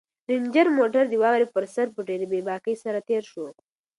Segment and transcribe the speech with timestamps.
[0.29, 3.45] رنجر موټر د واورې پر سر په ډېرې بې باکۍ سره تېر شو.